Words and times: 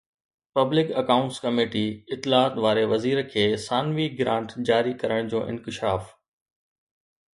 public 0.59 0.87
accounts 1.01 1.35
committee 1.45 1.83
اطلاعات 2.15 2.55
واري 2.63 2.85
وزارت 2.93 3.29
کي 3.35 3.45
ثانوي 3.67 4.07
گرانٽ 4.23 4.57
جاري 4.71 4.95
ڪرڻ 5.05 5.33
جو 5.35 5.43
انڪشاف 5.53 6.13